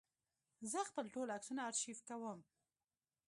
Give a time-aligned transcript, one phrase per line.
[0.71, 2.39] زه خپل ټول عکسونه آرشیف کوم.